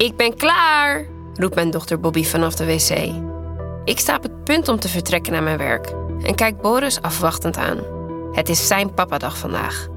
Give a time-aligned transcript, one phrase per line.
[0.00, 3.12] Ik ben klaar, roept mijn dochter Bobby vanaf de wc.
[3.84, 7.56] Ik sta op het punt om te vertrekken naar mijn werk en kijk Boris afwachtend
[7.56, 7.78] aan.
[8.32, 9.88] Het is zijn papadag vandaag.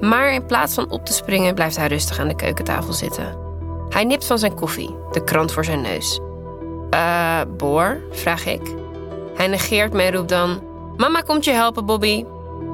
[0.00, 3.36] Maar in plaats van op te springen blijft hij rustig aan de keukentafel zitten.
[3.88, 6.20] Hij nipt van zijn koffie, de krant voor zijn neus.
[6.90, 8.00] Eh, Boor?
[8.10, 8.62] vraag ik.
[9.34, 10.62] Hij negeert me en roept dan:
[10.96, 12.24] Mama komt je helpen, Bobby.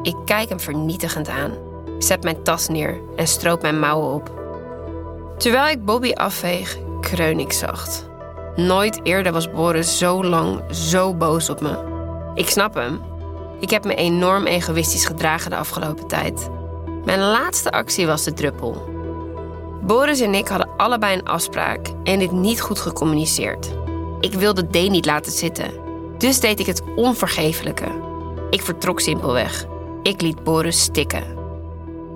[0.02, 1.52] Ik kijk hem vernietigend aan,
[1.98, 4.37] zet mijn tas neer en stroop mijn mouwen op.
[5.38, 8.08] Terwijl ik Bobby afveeg, kreun ik zacht.
[8.56, 11.76] Nooit eerder was Boris zo lang zo boos op me.
[12.34, 13.00] Ik snap hem.
[13.60, 16.48] Ik heb me enorm egoïstisch gedragen de afgelopen tijd.
[17.04, 18.88] Mijn laatste actie was de druppel.
[19.82, 23.68] Boris en ik hadden allebei een afspraak en dit niet goed gecommuniceerd.
[24.20, 25.70] Ik wilde D niet laten zitten,
[26.18, 27.88] dus deed ik het onvergeeflijke.
[28.50, 29.66] Ik vertrok simpelweg.
[30.02, 31.24] Ik liet Boris stikken.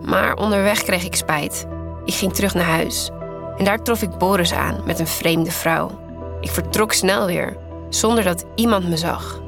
[0.05, 1.67] Maar onderweg kreeg ik spijt.
[2.05, 3.11] Ik ging terug naar huis.
[3.57, 5.91] En daar trof ik Boris aan met een vreemde vrouw.
[6.41, 7.57] Ik vertrok snel weer,
[7.89, 9.41] zonder dat iemand me zag.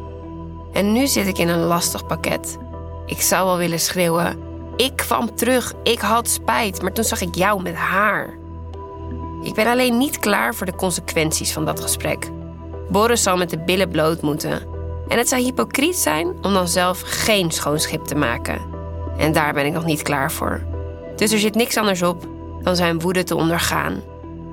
[0.72, 2.58] En nu zit ik in een lastig pakket.
[3.06, 4.38] Ik zou wel willen schreeuwen:
[4.76, 8.34] Ik kwam terug, ik had spijt, maar toen zag ik jou met haar.
[9.42, 12.30] Ik ben alleen niet klaar voor de consequenties van dat gesprek.
[12.88, 14.62] Boris zal met de billen bloot moeten.
[15.08, 18.60] En het zou hypocriet zijn om dan zelf geen schoon schip te maken.
[19.16, 20.62] En daar ben ik nog niet klaar voor.
[21.16, 22.26] Dus er zit niks anders op
[22.64, 24.02] dan zijn woede te ondergaan.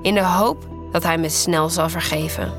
[0.02, 2.52] In de hoop dat hij me snel zal vergeven.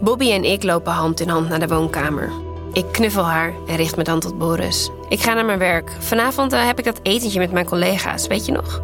[0.00, 2.30] Bobby en ik lopen hand in hand naar de woonkamer.
[2.72, 4.90] Ik knuffel haar en richt me dan tot Boris.
[5.08, 5.92] Ik ga naar mijn werk.
[5.98, 8.82] Vanavond eh, heb ik dat etentje met mijn collega's, weet je nog?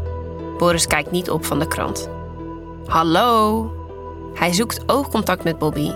[0.58, 2.08] Boris kijkt niet op van de krant.
[2.86, 3.72] Hallo?
[4.34, 5.90] Hij zoekt oogcontact met Bobby.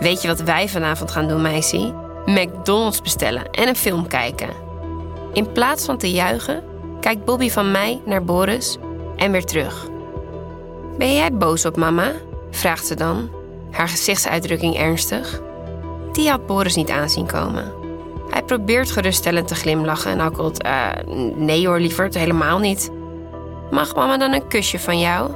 [0.00, 1.94] Weet je wat wij vanavond gaan doen, meisje?
[2.26, 4.48] McDonald's bestellen en een film kijken.
[5.32, 6.62] In plaats van te juichen,
[7.00, 8.78] kijkt Bobby van mij naar Boris
[9.16, 9.88] en weer terug.
[10.98, 12.12] Ben jij boos op mama?
[12.50, 13.30] vraagt ze dan,
[13.70, 15.40] haar gezichtsuitdrukking ernstig.
[16.12, 17.72] Die had Boris niet aanzien komen.
[18.30, 20.88] Hij probeert geruststellend te glimlachen en akkelt: uh,
[21.34, 22.90] Nee hoor, lieverd, helemaal niet.
[23.70, 25.30] Mag mama dan een kusje van jou?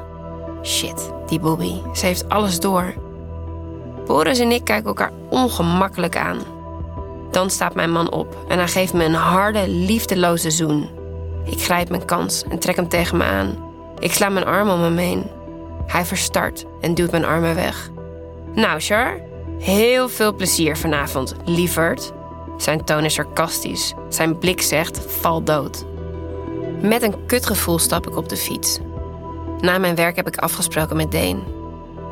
[0.62, 2.94] Shit, die Bobby, ze heeft alles door.
[4.06, 6.38] Boris en ik kijken elkaar ongemakkelijk aan.
[7.30, 10.88] Dan staat mijn man op en hij geeft me een harde, liefdeloze zoen.
[11.44, 13.67] Ik grijp mijn kans en trek hem tegen me aan.
[13.98, 15.30] Ik sla mijn arm om hem heen.
[15.86, 17.90] Hij verstart en duwt mijn armen weg.
[18.54, 19.20] Nou, Char,
[19.58, 22.12] heel veel plezier vanavond, lieverd.
[22.56, 23.94] Zijn toon is sarcastisch.
[24.08, 25.84] Zijn blik zegt: val dood.
[26.80, 28.78] Met een kutgevoel stap ik op de fiets.
[29.60, 31.42] Na mijn werk heb ik afgesproken met Deen.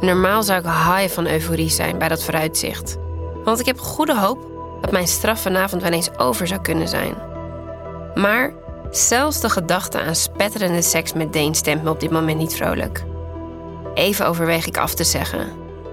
[0.00, 2.98] Normaal zou ik high van euforie zijn bij dat vooruitzicht.
[3.44, 4.38] Want ik heb goede hoop
[4.80, 7.14] dat mijn straf vanavond wel eens over zou kunnen zijn.
[8.14, 8.53] Maar
[8.96, 13.04] zelfs de gedachte aan spetterende seks met Deen stemt me op dit moment niet vrolijk.
[13.94, 15.52] Even overweeg ik af te zeggen.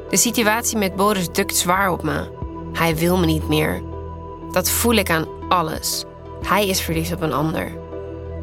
[0.09, 2.30] De situatie met Boris dukt zwaar op me.
[2.74, 3.81] Hij wil me niet meer.
[4.52, 6.03] Dat voel ik aan alles.
[6.42, 7.72] Hij is verliefd op een ander.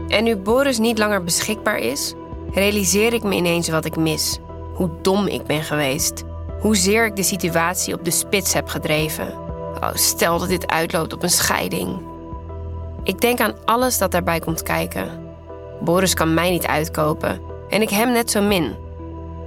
[0.08, 2.14] En nu Boris niet langer beschikbaar is,
[2.50, 4.38] realiseer ik me ineens wat ik mis.
[4.74, 6.22] Hoe dom ik ben geweest.
[6.60, 9.32] Hoezeer ik de situatie op de spits heb gedreven.
[9.80, 12.09] Oh, stel dat dit uitloopt op een scheiding.
[13.02, 15.28] Ik denk aan alles dat daarbij komt kijken.
[15.80, 18.74] Boris kan mij niet uitkopen en ik hem net zo min.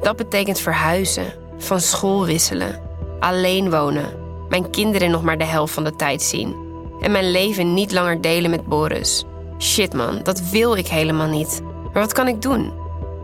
[0.01, 2.81] Dat betekent verhuizen, van school wisselen,
[3.19, 4.09] alleen wonen,
[4.49, 6.55] mijn kinderen nog maar de helft van de tijd zien
[7.01, 9.25] en mijn leven niet langer delen met Boris.
[9.59, 11.61] Shit man, dat wil ik helemaal niet.
[11.93, 12.73] Maar wat kan ik doen?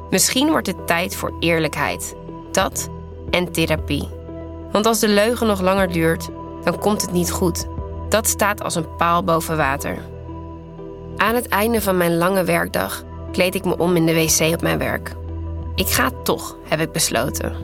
[0.09, 2.15] Misschien wordt het tijd voor eerlijkheid.
[2.51, 2.89] Dat
[3.29, 4.09] en therapie.
[4.71, 6.29] Want als de leugen nog langer duurt,
[6.63, 7.67] dan komt het niet goed.
[8.09, 9.97] Dat staat als een paal boven water.
[11.19, 14.61] Aan het einde van mijn lange werkdag kleed ik me om in de wc op
[14.61, 15.11] mijn werk.
[15.75, 17.55] Ik ga toch, heb ik besloten.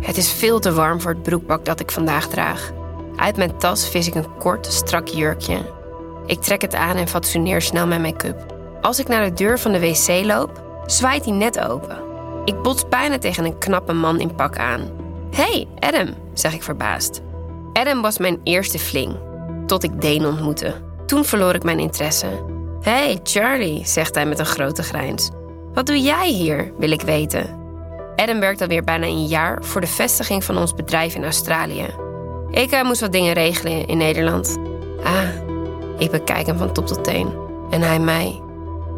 [0.00, 2.70] Het is veel te warm voor het broekpak dat ik vandaag draag.
[3.16, 5.58] Uit mijn tas vis ik een kort, strak jurkje.
[6.26, 8.54] Ik trek het aan en fatsoeneer snel mijn make-up.
[8.80, 11.98] Als ik naar de deur van de wc loop, zwaait hij net open.
[12.44, 14.80] Ik bots bijna tegen een knappe man in pak aan.
[15.30, 17.20] Hey, Adam, zeg ik verbaasd.
[17.72, 19.16] Adam was mijn eerste fling,
[19.66, 20.74] tot ik Dane ontmoette.
[21.06, 22.58] Toen verloor ik mijn interesse.
[22.80, 25.30] Hey, Charlie, zegt hij met een grote grijns.
[25.74, 27.58] Wat doe jij hier, wil ik weten.
[28.16, 31.86] Adam werkt alweer bijna een jaar voor de vestiging van ons bedrijf in Australië.
[32.50, 34.56] Ik uh, moest wat dingen regelen in Nederland.
[35.04, 35.28] Ah,
[35.98, 37.32] ik bekijk hem van top tot teen.
[37.70, 38.40] En hij mij.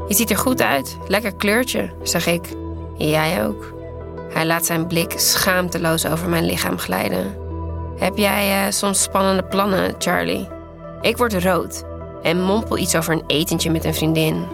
[0.08, 2.44] Je ziet er goed uit, lekker kleurtje, zeg ik.
[2.96, 3.74] Jij ook.
[4.32, 7.36] Hij laat zijn blik schaamteloos over mijn lichaam glijden.
[7.96, 10.48] Heb jij uh, soms spannende plannen, Charlie?
[11.00, 11.90] Ik word rood
[12.22, 14.46] en mompel iets over een etentje met een vriendin.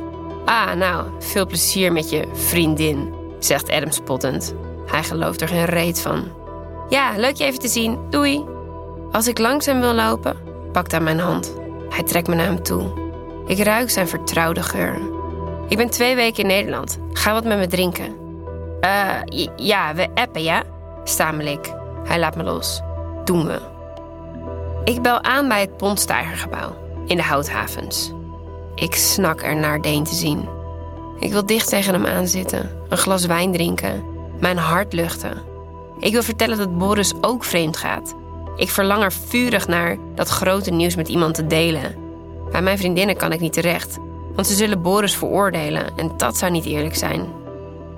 [0.45, 4.55] Ah, nou, veel plezier met je vriendin, zegt Adam spottend.
[4.87, 6.25] Hij gelooft er geen reet van.
[6.89, 7.99] Ja, leuk je even te zien.
[8.11, 8.45] Doei.
[9.13, 10.37] Als ik langzaam wil lopen,
[10.73, 11.57] pakt hij mijn hand.
[11.89, 12.85] Hij trekt me naar hem toe.
[13.47, 15.01] Ik ruik zijn vertrouwde geur.
[15.69, 16.99] Ik ben twee weken in Nederland.
[17.13, 18.17] Ga wat met me drinken.
[18.81, 20.63] Eh, ja, we appen, ja?
[21.05, 21.75] Stamel ik.
[22.05, 22.81] Hij laat me los.
[23.25, 23.61] Doen we.
[24.85, 28.13] Ik bel aan bij het Pondstijgergebouw in de Houthavens.
[28.75, 30.49] Ik snak er naar Deen te zien.
[31.19, 34.05] Ik wil dicht tegen hem aanzitten, een glas wijn drinken,
[34.41, 35.43] mijn hart luchten.
[35.99, 38.15] Ik wil vertellen dat Boris ook vreemd gaat.
[38.57, 41.95] Ik verlang er vurig naar dat grote nieuws met iemand te delen.
[42.51, 43.99] Bij mijn vriendinnen kan ik niet terecht,
[44.35, 47.27] want ze zullen Boris veroordelen en dat zou niet eerlijk zijn.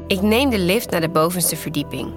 [0.06, 2.12] Ik neem de lift naar de bovenste verdieping.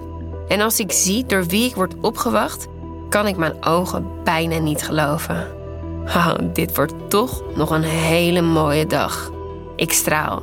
[0.48, 2.66] En als ik zie door wie ik word opgewacht,
[3.08, 5.62] kan ik mijn ogen bijna niet geloven.
[6.06, 9.30] Oh, dit wordt toch nog een hele mooie dag.
[9.76, 10.42] Ik straal.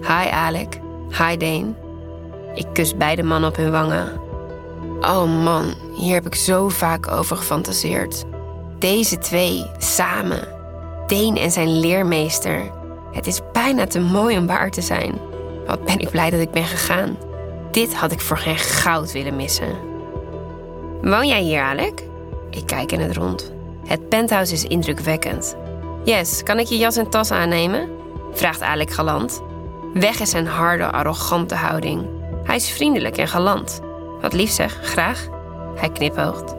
[0.00, 0.80] Hi Alec.
[1.08, 1.74] Hi Dane.
[2.54, 4.20] Ik kus beide mannen op hun wangen.
[5.00, 8.24] Oh man, hier heb ik zo vaak over gefantaseerd.
[8.78, 10.48] Deze twee, samen.
[11.06, 12.70] Dane en zijn leermeester.
[13.12, 15.18] Het is bijna te mooi om waar te zijn.
[15.66, 17.16] Wat ben ik blij dat ik ben gegaan.
[17.70, 19.76] Dit had ik voor geen goud willen missen.
[21.02, 22.02] Woon jij hier, Alec?
[22.50, 23.52] Ik kijk in het rond.
[23.86, 25.56] Het penthouse is indrukwekkend.
[26.04, 27.88] Yes, kan ik je jas en tas aannemen?
[28.32, 29.42] vraagt Alec galant.
[29.94, 32.06] Weg is zijn harde, arrogante houding.
[32.44, 33.80] Hij is vriendelijk en galant.
[34.20, 35.28] Wat lief zeg, graag.
[35.74, 36.54] Hij knipoogt.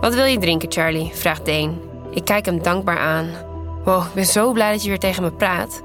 [0.00, 1.10] Wat wil je drinken, Charlie?
[1.14, 1.72] vraagt Dane.
[2.10, 3.28] Ik kijk hem dankbaar aan.
[3.84, 5.82] Wow, ik ben zo blij dat je weer tegen me praat.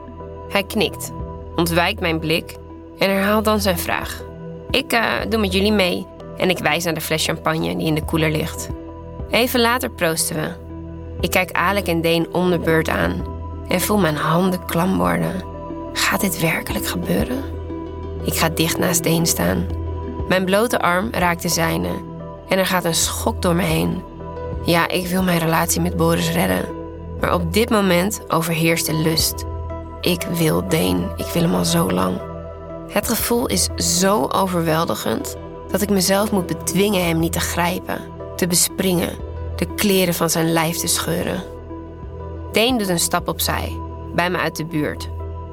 [0.50, 1.12] Hij knikt,
[1.56, 2.56] ontwijkt mijn blik
[3.00, 4.23] en herhaalt dan zijn vraag.
[4.69, 6.06] Ik uh, doe met jullie mee
[6.38, 8.69] en ik wijs naar de fles champagne die in de koeler ligt.
[9.31, 10.50] Even later proosten we.
[11.19, 13.25] Ik kijk Alec en Deen om de beurt aan
[13.68, 15.44] en voel mijn handen klam worden.
[15.94, 17.44] Gaat dit werkelijk gebeuren?
[18.24, 19.66] Ik ga dicht naast Deen staan.
[20.28, 21.89] Mijn blote arm raakt de zijne
[22.50, 24.04] en er gaat een schok door me heen.
[24.66, 26.66] Ja, ik wil mijn relatie met Boris redden.
[27.19, 29.45] Maar op dit moment overheerst de lust.
[30.01, 31.07] Ik wil Deen.
[31.16, 32.22] Ik wil hem al zo lang.
[32.89, 35.36] Het gevoel is zo overweldigend
[35.72, 38.10] dat ik mezelf moet bedwingen hem niet te grijpen
[38.41, 39.17] te bespringen,
[39.55, 41.43] de kleren van zijn lijf te scheuren.
[42.51, 43.77] Deen doet een stap opzij,
[44.15, 45.09] bij me uit de buurt.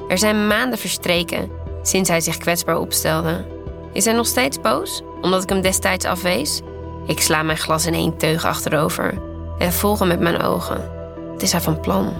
[0.08, 1.50] Er zijn maanden verstreken
[1.82, 3.46] sinds hij zich kwetsbaar opstelde.
[3.92, 6.60] Is hij nog steeds boos, omdat ik hem destijds afwees?
[7.06, 9.22] Ik sla mijn glas in één teug achterover
[9.58, 10.90] en volg hem met mijn ogen.
[11.32, 12.12] Het is hij van plan.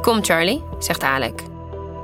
[0.00, 1.42] Kom, Charlie, zegt Alec.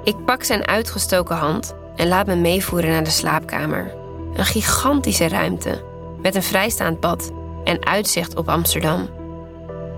[0.05, 3.95] Ik pak zijn uitgestoken hand en laat me meevoeren naar de slaapkamer.
[4.35, 5.85] Een gigantische ruimte
[6.23, 7.31] met een vrijstaand bad
[7.65, 9.09] en uitzicht op Amsterdam.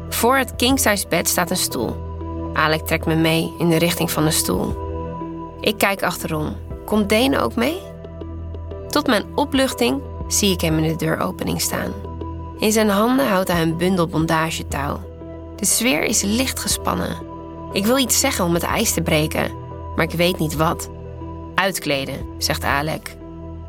[0.09, 1.97] Voor het kingsize bed staat een stoel.
[2.53, 4.77] Alec trekt me mee in de richting van de stoel.
[5.61, 6.57] Ik kijk achterom.
[6.85, 7.81] Komt Dane ook mee?
[8.89, 11.93] Tot mijn opluchting zie ik hem in de deuropening staan.
[12.59, 15.01] In zijn handen houdt hij een bundel bondagetouw.
[15.57, 17.17] De sfeer is licht gespannen.
[17.73, 19.51] Ik wil iets zeggen om het ijs te breken,
[19.97, 20.91] maar ik weet niet wat.
[21.55, 23.17] Uitkleden, zegt Alec.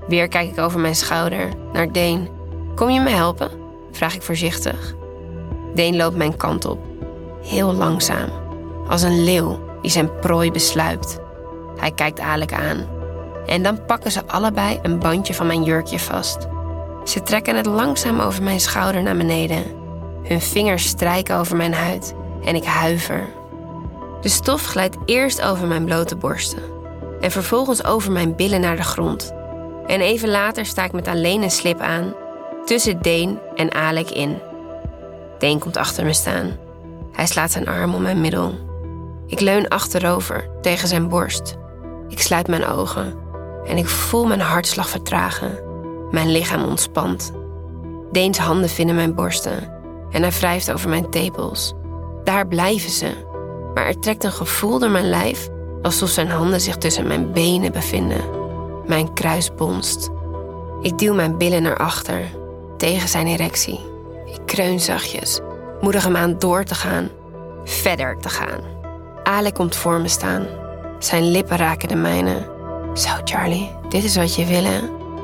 [0.08, 2.28] Weer kijk ik over mijn schouder naar Dane.
[2.76, 3.63] Kom je me helpen?
[3.96, 4.96] Vraag ik voorzichtig.
[5.74, 6.80] Deen loopt mijn kant op,
[7.42, 8.30] heel langzaam,
[8.88, 11.20] als een leeuw die zijn prooi besluipt.
[11.78, 12.86] Hij kijkt Alec aan.
[13.46, 16.48] En dan pakken ze allebei een bandje van mijn jurkje vast.
[17.04, 19.64] Ze trekken het langzaam over mijn schouder naar beneden.
[20.24, 23.28] Hun vingers strijken over mijn huid en ik huiver.
[24.22, 26.64] De stof glijdt eerst over mijn blote borsten
[27.22, 29.34] en vervolgens over mijn billen naar de grond.
[29.86, 32.14] En even later sta ik met alleen een slip aan
[32.66, 34.42] tussen Deen en Alec in.
[35.40, 36.58] Deen komt achter me staan.
[37.12, 38.56] Hij slaat zijn arm om mijn middel.
[39.28, 41.56] Ik leun achterover tegen zijn borst.
[42.08, 43.14] Ik sluit mijn ogen
[43.66, 45.60] en ik voel mijn hartslag vertragen.
[46.12, 47.32] Mijn lichaam ontspant.
[48.12, 49.72] Deens handen vinden mijn borsten
[50.12, 51.74] en hij wrijft over mijn tepels.
[52.24, 53.12] Daar blijven ze,
[53.74, 55.50] maar er trekt een gevoel door mijn lijf
[55.82, 58.22] alsof zijn handen zich tussen mijn benen bevinden.
[58.86, 60.10] Mijn kruis bonst.
[60.82, 62.42] Ik duw mijn billen naar achter
[62.84, 63.80] tegen zijn erectie.
[64.26, 65.40] Ik kreun zachtjes,
[65.82, 67.10] moedig hem aan door te gaan,
[67.64, 68.60] verder te gaan.
[69.24, 70.46] Alec komt voor me staan.
[71.00, 72.52] Zijn lippen raken de mijne.
[72.94, 74.66] Zo, Charlie, dit is wat je wil,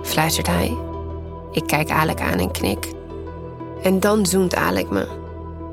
[0.03, 0.77] fluistert hij.
[1.51, 2.87] Ik kijk Alec aan en knik.
[3.81, 5.07] En dan zoent Alec me,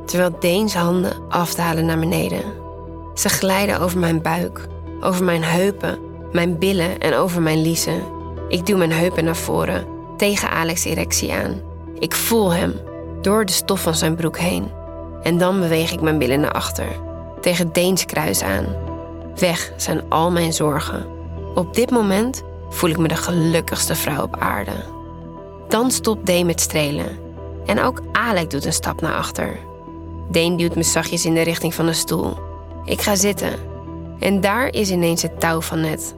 [0.07, 2.43] terwijl Deens handen afdalen naar beneden.
[3.15, 4.67] Ze glijden over mijn buik,
[5.01, 5.99] over mijn heupen,
[6.33, 8.03] mijn billen en over mijn liezen.
[8.49, 11.66] Ik duw mijn heupen naar voren, tegen Alex' erectie aan.
[11.99, 12.81] Ik voel hem
[13.21, 14.71] door de stof van zijn broek heen.
[15.23, 16.87] En dan beweeg ik mijn billen naar achter,
[17.41, 18.67] tegen Deens kruis aan.
[19.35, 21.07] Weg zijn al mijn zorgen.
[21.55, 24.73] Op dit moment voel ik me de gelukkigste vrouw op aarde.
[25.69, 27.19] Dan stopt Deen met strelen.
[27.67, 29.59] En ook Alec doet een stap naar achter.
[30.31, 32.37] Deen duwt me zachtjes in de richting van de stoel.
[32.85, 33.53] Ik ga zitten.
[34.19, 36.15] En daar is ineens het touw van net.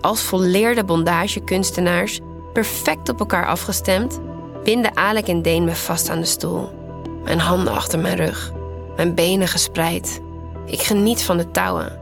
[0.00, 2.20] Als volleerde bondagekunstenaars,
[2.52, 4.20] perfect op elkaar afgestemd,
[4.64, 6.68] binden Alec en Deen me vast aan de stoel.
[7.24, 8.52] Mijn handen achter mijn rug,
[8.96, 10.20] mijn benen gespreid.
[10.66, 11.98] Ik geniet van de touwen,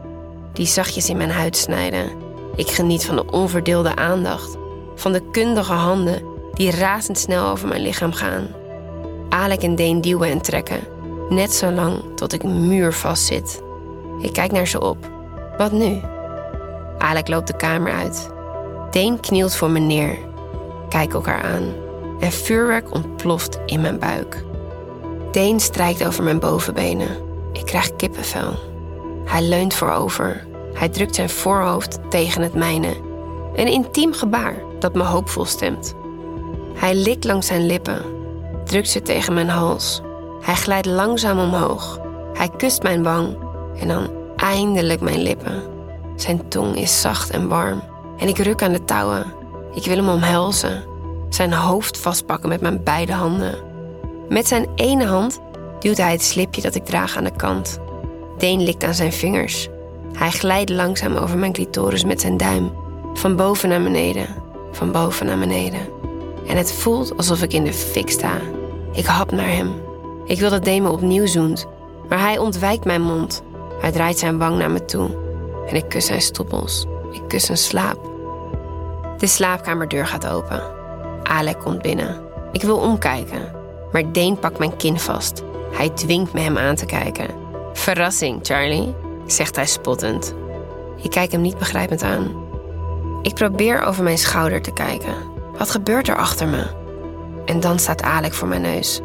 [0.53, 2.09] die zachtjes in mijn huid snijden.
[2.55, 4.57] Ik geniet van de onverdeelde aandacht,
[4.95, 6.21] van de kundige handen
[6.53, 8.47] die razendsnel over mijn lichaam gaan.
[9.29, 10.79] Alec en Deen duwen en trekken,
[11.29, 13.61] net zo lang tot ik muur vastzit.
[14.21, 14.97] Ik kijk naar ze op.
[15.57, 16.01] Wat nu?
[16.97, 18.29] Alec loopt de kamer uit.
[18.91, 20.17] Deen knielt voor me neer.
[20.89, 21.82] Kijk elkaar aan.
[22.23, 24.43] En vuurwerk ontploft in mijn buik.
[25.31, 27.17] Deen strijkt over mijn bovenbenen.
[27.51, 28.53] Ik krijg kippenvel.
[29.25, 30.47] Hij leunt voorover.
[30.73, 32.95] Hij drukt zijn voorhoofd tegen het mijne.
[33.55, 35.93] Een intiem gebaar dat me hoopvol stemt.
[36.73, 38.01] Hij likt langs zijn lippen,
[38.63, 40.01] drukt ze tegen mijn hals.
[40.41, 41.99] Hij glijdt langzaam omhoog.
[42.33, 43.37] Hij kust mijn wang
[43.79, 45.63] en dan eindelijk mijn lippen.
[46.15, 47.83] Zijn tong is zacht en warm
[48.17, 49.33] en ik ruk aan de touwen.
[49.73, 50.83] Ik wil hem omhelzen,
[51.35, 53.55] zijn hoofd vastpakken met mijn beide handen.
[54.29, 55.39] Met zijn ene hand
[55.79, 57.79] duwt hij het slipje dat ik draag aan de kant.
[58.37, 59.69] Deen likt aan zijn vingers.
[60.13, 62.71] Hij glijdt langzaam over mijn clitoris met zijn duim.
[63.13, 64.27] Van boven naar beneden,
[64.71, 65.87] van boven naar beneden.
[66.47, 68.33] En het voelt alsof ik in de fik sta.
[68.91, 69.71] Ik hap naar hem.
[70.25, 71.67] Ik wil dat Deen me opnieuw zoent,
[72.09, 73.43] maar hij ontwijkt mijn mond.
[73.79, 75.09] Hij draait zijn wang naar me toe.
[75.67, 76.85] En ik kus zijn stoppels.
[77.11, 78.11] Ik kus zijn slaap.
[79.17, 80.82] De slaapkamerdeur gaat open.
[81.23, 82.21] Alec komt binnen.
[82.51, 83.51] Ik wil omkijken,
[83.91, 85.43] maar Deen pakt mijn kin vast.
[85.71, 87.27] Hij dwingt me hem aan te kijken.
[87.73, 90.33] Verrassing, Charlie, zegt hij spottend.
[91.01, 92.43] Ik kijk hem niet begrijpend aan.
[93.21, 95.15] Ik probeer over mijn schouder te kijken.
[95.57, 96.65] Wat gebeurt er achter me?
[97.45, 99.01] En dan staat Alec voor mijn neus.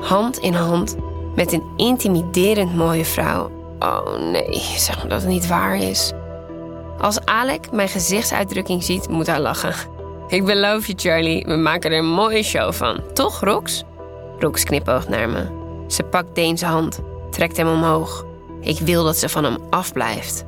[0.00, 0.96] Hand in hand
[1.34, 3.50] met een intimiderend mooie vrouw.
[3.78, 6.12] Oh nee, zeg maar dat het niet waar is.
[7.00, 9.74] Als Alec mijn gezichtsuitdrukking ziet, moet hij lachen.
[10.28, 13.00] Ik beloof je, Charlie, we maken er een mooie show van.
[13.12, 13.84] Toch, Rox?
[14.38, 15.46] Rox knipoogt naar me.
[15.86, 18.26] Ze pakt Deens hand, trekt hem omhoog.
[18.60, 20.44] Ik wil dat ze van hem afblijft.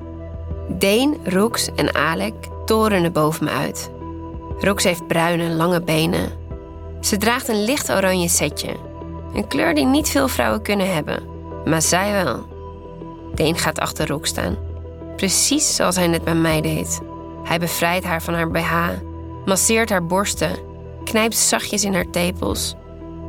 [0.68, 2.34] Deen, Rox en Alec
[2.64, 3.90] torenen boven me uit.
[4.58, 6.32] Rox heeft bruine, lange benen.
[7.00, 8.76] Ze draagt een licht oranje setje.
[9.34, 11.22] Een kleur die niet veel vrouwen kunnen hebben,
[11.64, 12.46] maar zij wel.
[13.34, 14.56] Deen gaat achter Rox staan.
[15.16, 17.00] Precies zoals hij net bij mij deed.
[17.44, 18.88] Hij bevrijdt haar van haar BH,
[19.44, 20.56] masseert haar borsten,
[21.04, 22.74] knijpt zachtjes in haar tepels.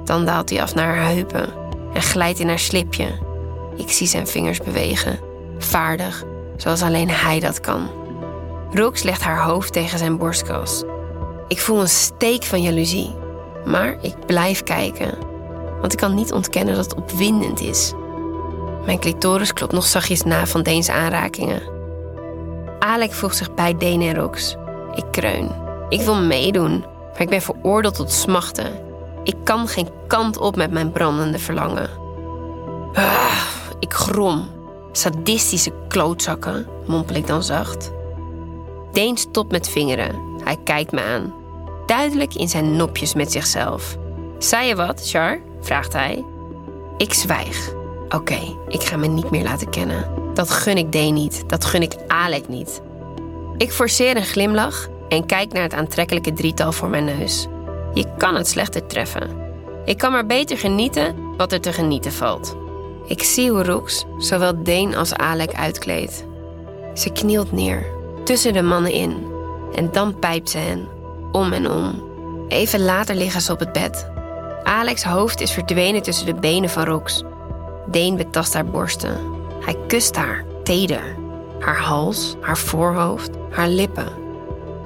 [0.06, 1.54] Dan daalt hij af naar haar heupen
[1.94, 3.08] en glijdt in haar slipje.
[3.76, 5.20] Ik zie zijn vingers bewegen,
[5.58, 6.24] vaardig,
[6.58, 7.90] zoals alleen hij dat kan.
[8.74, 10.84] Rox legt haar hoofd tegen zijn borstkas.
[11.48, 13.16] Ik voel een steek van jaloezie,
[13.66, 15.18] maar ik blijf kijken,
[15.80, 17.94] want ik kan niet ontkennen dat het opwindend is.
[18.86, 21.62] Mijn clitoris klopt nog zachtjes na van Deens aanrakingen.
[22.80, 24.56] Alec voegt zich bij Deen en Rox.
[24.96, 25.61] Ik kreun.
[25.92, 26.80] Ik wil meedoen,
[27.12, 28.72] maar ik ben veroordeeld tot smachten.
[29.24, 31.90] Ik kan geen kant op met mijn brandende verlangen.
[32.94, 33.42] Ah,
[33.80, 34.48] ik grom.
[34.92, 37.92] Sadistische klootzakken, mompel ik dan zacht.
[38.92, 40.16] Deen stopt met vingeren.
[40.44, 41.34] Hij kijkt me aan.
[41.86, 43.98] Duidelijk in zijn nopjes met zichzelf.
[44.38, 45.40] Zei je wat, Char?
[45.62, 46.26] vraagt hij.
[46.98, 47.74] Ik zwijg.
[48.10, 50.06] Oké, ik ga me niet meer laten kennen.
[50.34, 51.44] Dat gun ik Deen niet.
[51.48, 52.82] Dat gun ik Alec niet.
[53.58, 57.48] Ik forceer een glimlach en kijk naar het aantrekkelijke drietal voor mijn neus.
[57.94, 59.30] Je kan het slechter treffen.
[59.86, 62.56] Ik kan maar beter genieten wat er te genieten valt.
[63.06, 66.26] Ik zie hoe Rox zowel Deen als Alec uitkleedt.
[66.94, 67.86] Ze knielt neer,
[68.24, 69.26] tussen de mannen in.
[69.76, 70.88] En dan pijpt ze hen,
[71.32, 72.04] om en om.
[72.48, 74.10] Even later liggen ze op het bed.
[74.64, 77.24] Alex' hoofd is verdwenen tussen de benen van Rox.
[77.88, 79.18] Deen betast haar borsten.
[79.60, 81.16] Hij kust haar, teder.
[81.60, 84.21] Haar hals, haar voorhoofd, haar lippen.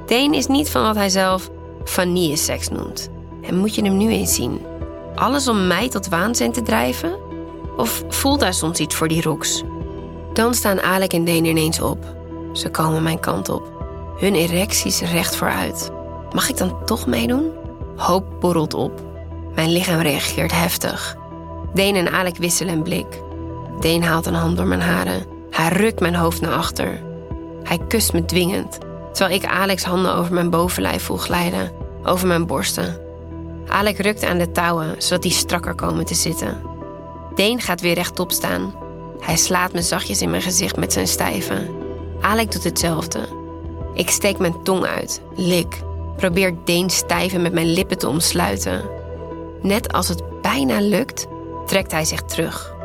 [0.05, 1.49] Deen is niet van wat hij zelf
[1.83, 3.09] vanille-seks noemt.
[3.41, 4.61] En moet je hem nu eens zien?
[5.15, 7.17] Alles om mij tot waanzin te drijven?
[7.77, 9.63] Of voelt hij soms iets voor die Rox?
[10.33, 12.15] Dan staan Alec en Deen ineens op.
[12.53, 13.73] Ze komen mijn kant op.
[14.17, 15.91] Hun erecties recht vooruit.
[16.31, 17.51] Mag ik dan toch meedoen?
[17.95, 19.01] Hoop borrelt op.
[19.55, 21.17] Mijn lichaam reageert heftig.
[21.73, 23.21] Deen en Alec wisselen een blik.
[23.79, 25.25] Deen haalt een hand door mijn haren.
[25.49, 27.01] Hij rukt mijn hoofd naar achter.
[27.63, 28.77] Hij kust me dwingend,
[29.15, 31.71] terwijl ik Alex handen over mijn bovenlijf voel glijden,
[32.03, 32.99] over mijn borsten.
[33.67, 36.61] Alec rukt aan de touwen, zodat die strakker komen te zitten.
[37.35, 38.75] Deen gaat weer rechtop staan.
[39.19, 41.71] Hij slaat me zachtjes in mijn gezicht met zijn stijve.
[42.21, 43.19] Alec doet hetzelfde.
[43.93, 45.81] Ik steek mijn tong uit, lik.
[46.15, 48.81] probeert Deen stijven met mijn lippen te omsluiten.
[49.61, 51.27] Net als het bijna lukt,
[51.65, 52.75] trekt hij zich terug.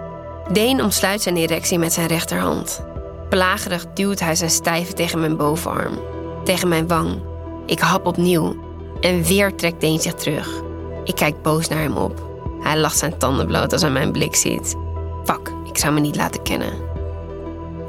[0.53, 2.85] Deen omsluit zijn erectie met zijn rechterhand.
[3.29, 5.99] Plagerig duwt hij zijn stijve tegen mijn bovenarm,
[6.51, 7.23] tegen mijn wang.
[7.67, 8.55] Ik hap opnieuw
[9.01, 10.63] en weer trekt Deen zich terug.
[11.05, 12.29] Ik kijk boos naar hem op.
[12.61, 14.77] Hij lacht zijn tanden bloot als hij mijn blik ziet.
[15.25, 16.73] Fuck, ik zou me niet laten kennen.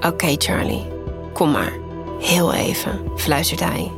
[0.02, 0.86] Oké, Charlie,
[1.34, 1.74] kom maar.
[2.20, 3.92] Heel even, fluistert hij.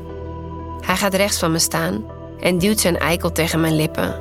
[0.81, 2.05] Hij gaat rechts van me staan
[2.39, 4.15] en duwt zijn eikel tegen mijn lippen.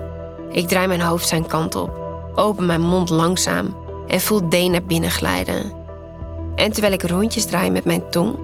[0.51, 1.91] Ik draai mijn hoofd zijn kant op,
[2.35, 5.73] open mijn mond langzaam en voel Deen naar binnen glijden.
[6.55, 8.37] En terwijl ik rondjes draai met mijn tong,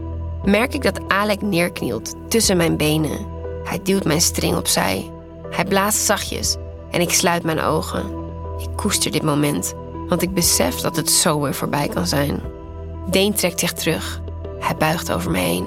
[0.45, 3.27] merk ik dat Alec neerknielt tussen mijn benen.
[3.65, 5.11] Hij duwt mijn string opzij.
[5.51, 6.57] Hij blaast zachtjes
[6.91, 8.05] en ik sluit mijn ogen.
[8.59, 9.75] Ik koester dit moment,
[10.09, 12.41] want ik besef dat het zo weer voorbij kan zijn.
[13.11, 14.21] Deen trekt zich terug.
[14.59, 15.67] Hij buigt over me heen.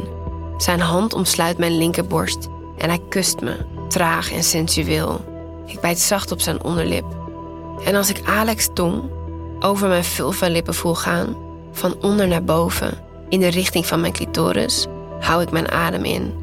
[0.58, 2.48] Zijn hand omsluit mijn linkerborst
[2.78, 5.22] en hij kust me, traag en sensueel.
[5.66, 7.06] Ik bijt zacht op zijn onderlip.
[7.84, 9.04] En als ik Alex tong
[9.60, 11.36] over mijn vulva-lippen voel gaan,
[11.72, 12.98] van onder naar boven,
[13.31, 14.88] in de richting van mijn clitoris,
[15.19, 16.33] hou ik mijn adem in.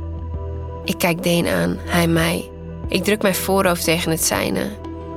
[0.85, 2.51] Ik kijk Deen aan, hij mij.
[2.89, 4.71] Ik druk mijn voorhoofd tegen het zijne.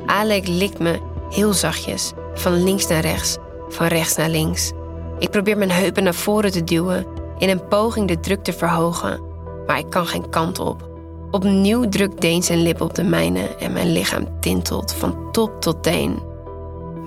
[0.05, 0.99] Alec likt me
[1.29, 3.37] heel zachtjes, van links naar rechts,
[3.69, 4.71] van rechts naar links.
[5.19, 7.05] Ik probeer mijn heupen naar voren te duwen
[7.37, 9.21] in een poging de druk te verhogen,
[9.67, 10.89] maar ik kan geen kant op.
[11.31, 15.83] Opnieuw drukt Deen zijn lip op de mijne en mijn lichaam tintelt van top tot
[15.83, 16.19] teen.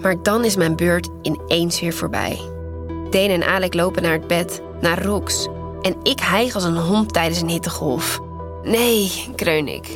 [0.02, 2.40] Maar dan is mijn beurt ineens weer voorbij.
[3.14, 5.48] Deen en Alec lopen naar het bed, naar Rox.
[5.82, 8.20] En ik hijg als een hond tijdens een hittegolf.
[8.62, 9.88] Nee, kreun ik.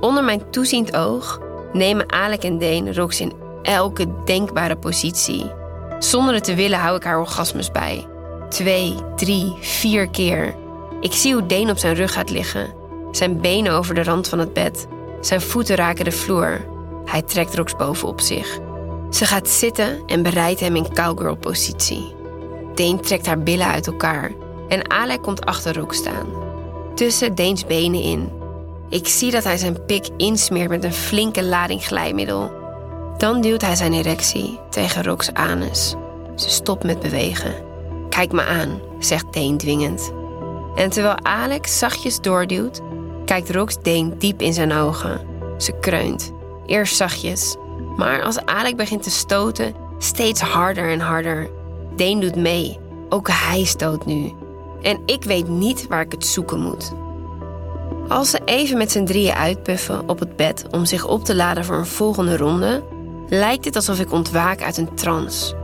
[0.00, 1.40] Onder mijn toeziend oog
[1.72, 3.32] nemen Alec en Deen Rox in
[3.62, 5.50] elke denkbare positie.
[5.98, 8.06] Zonder het te willen hou ik haar orgasmes bij.
[8.48, 10.54] Twee, drie, vier keer.
[11.00, 12.74] Ik zie hoe Deen op zijn rug gaat liggen.
[13.10, 14.86] Zijn benen over de rand van het bed.
[15.20, 16.64] Zijn voeten raken de vloer.
[17.04, 18.58] Hij trekt Rox bovenop zich.
[19.10, 22.14] Ze gaat zitten en bereidt hem in cowgirl-positie.
[22.74, 24.32] Deen trekt haar billen uit elkaar
[24.68, 26.26] en Alec komt achter Rox staan.
[26.94, 28.30] Tussen Deens benen in.
[28.88, 32.50] Ik zie dat hij zijn pik insmeert met een flinke lading glijmiddel.
[33.18, 35.94] Dan duwt hij zijn erectie tegen Rox anus.
[36.34, 37.54] Ze stopt met bewegen.
[38.08, 40.12] Kijk me aan, zegt Deen dwingend.
[40.74, 42.80] En terwijl Alex zachtjes doorduwt,
[43.24, 45.20] kijkt Rox Deen diep in zijn ogen.
[45.58, 46.32] Ze kreunt,
[46.66, 47.56] eerst zachtjes,
[47.96, 51.50] maar als Alex begint te stoten, steeds harder en harder.
[51.96, 52.78] Deen doet mee,
[53.08, 54.32] ook hij stoot nu.
[54.82, 56.92] En ik weet niet waar ik het zoeken moet.
[58.08, 61.64] Als ze even met z'n drieën uitpuffen op het bed om zich op te laden
[61.64, 62.82] voor een volgende ronde,
[63.28, 65.54] lijkt het alsof ik ontwaak uit een trance.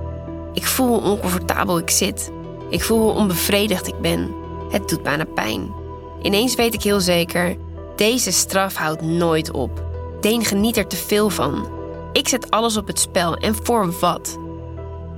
[0.52, 2.32] Ik voel hoe oncomfortabel ik zit.
[2.68, 4.34] Ik voel hoe onbevredigd ik ben.
[4.70, 5.74] Het doet bijna pijn.
[6.22, 7.56] Ineens weet ik heel zeker:
[7.96, 9.84] deze straf houdt nooit op.
[10.20, 11.66] Deen geniet er te veel van.
[12.12, 14.38] Ik zet alles op het spel en voor wat?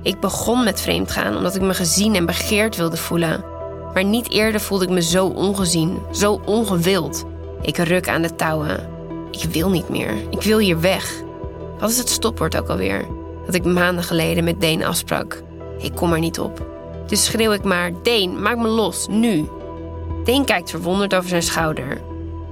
[0.03, 3.45] Ik begon met vreemdgaan omdat ik me gezien en begeerd wilde voelen.
[3.93, 7.25] Maar niet eerder voelde ik me zo ongezien, zo ongewild.
[7.61, 8.89] Ik ruk aan de touwen.
[9.31, 10.13] Ik wil niet meer.
[10.29, 11.23] Ik wil hier weg.
[11.79, 13.05] Wat is het stopwoord ook alweer?
[13.45, 15.43] Dat ik maanden geleden met Deen afsprak.
[15.77, 16.65] Ik kom er niet op.
[17.07, 19.49] Dus schreeuw ik maar: Deen, maak me los, nu.
[20.23, 22.01] Deen kijkt verwonderd over zijn schouder.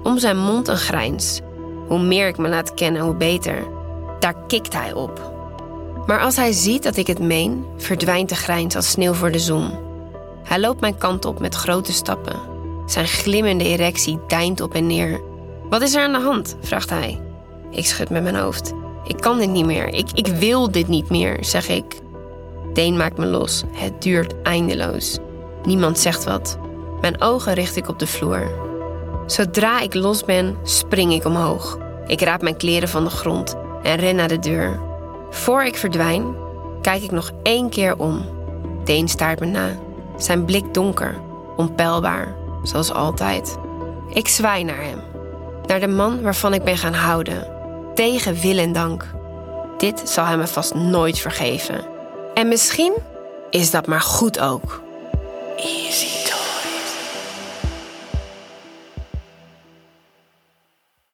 [0.04, 1.42] Om zijn mond een grijns.
[1.88, 3.82] Hoe meer ik me laat kennen, hoe beter.
[4.24, 5.32] Daar kikt hij op.
[6.06, 9.40] Maar als hij ziet dat ik het meen, verdwijnt de grijns als sneeuw voor de
[9.40, 9.72] zon.
[10.44, 12.40] Hij loopt mijn kant op met grote stappen.
[12.86, 15.22] Zijn glimmende erectie deint op en neer.
[15.70, 16.56] Wat is er aan de hand?
[16.62, 17.22] vraagt hij.
[17.72, 18.74] Ik schud met mijn hoofd.
[19.04, 19.88] Ik kan dit niet meer.
[19.88, 22.00] Ik, ik wil dit niet meer, zeg ik.
[22.74, 23.64] Deen maakt me los.
[23.72, 25.18] Het duurt eindeloos.
[25.64, 26.58] Niemand zegt wat.
[27.02, 28.52] Mijn ogen richt ik op de vloer.
[29.26, 31.78] Zodra ik los ben, spring ik omhoog.
[32.08, 34.80] Ik raap mijn kleren van de grond en ren naar de deur.
[35.30, 36.36] Voor ik verdwijn,
[36.82, 38.26] kijk ik nog één keer om.
[38.84, 39.69] Deen staart me na.
[40.17, 41.15] Zijn blik donker,
[41.58, 43.58] onpeilbaar, zoals altijd.
[44.13, 45.00] Ik zwaai naar hem.
[45.65, 47.48] Naar de man waarvan ik ben gaan houden.
[47.96, 49.06] Tegen wil en dank.
[49.78, 51.82] Dit zal hij me vast nooit vergeven.
[52.34, 52.93] En misschien
[53.50, 54.82] is dat maar goed ook.
[55.58, 56.23] Easy.